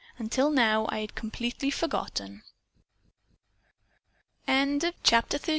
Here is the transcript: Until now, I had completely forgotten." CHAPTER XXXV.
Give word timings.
Until 0.17 0.49
now, 0.49 0.87
I 0.89 0.97
had 0.97 1.13
completely 1.13 1.69
forgotten." 1.69 2.41
CHAPTER 4.47 4.89
XXXV. 5.37 5.49